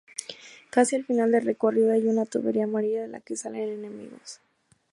[0.71, 4.39] Casi al final del recorrido hay una tubería amarilla de la que salen enemigos.